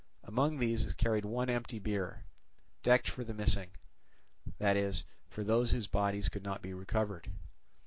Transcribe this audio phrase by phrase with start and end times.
[0.23, 2.25] Among these is carried one empty bier
[2.81, 3.69] decked for the missing,
[4.57, 7.31] that is, for those whose bodies could not be recovered.